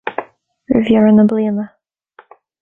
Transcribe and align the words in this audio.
Roimh 0.71 0.81
dheireadh 0.87 1.15
na 1.17 1.27
bliana. 1.33 1.65